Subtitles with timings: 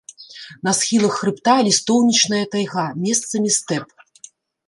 [0.67, 3.87] На схілах хрыбта лістоўнічная тайга, месцамі стэп.